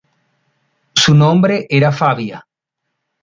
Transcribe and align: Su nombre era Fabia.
Su 0.95 1.13
nombre 1.13 1.67
era 1.69 1.91
Fabia. 1.91 2.43